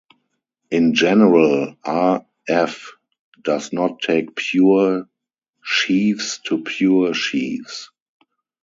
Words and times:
In 0.71 0.95
general 0.95 1.75
"R"f" 1.83 2.93
does 3.43 3.71
not 3.71 3.99
take 4.01 4.35
pure 4.35 5.07
sheaves 5.63 6.39
to 6.45 6.63
pure 6.63 7.13
sheaves. 7.13 7.91